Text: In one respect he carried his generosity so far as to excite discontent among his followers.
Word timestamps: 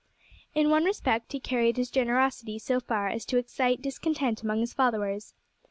In 0.55 0.71
one 0.71 0.83
respect 0.85 1.31
he 1.31 1.39
carried 1.39 1.77
his 1.77 1.91
generosity 1.91 2.57
so 2.57 2.79
far 2.79 3.07
as 3.09 3.23
to 3.25 3.37
excite 3.37 3.83
discontent 3.83 4.41
among 4.41 4.61
his 4.61 4.73
followers. 4.73 5.35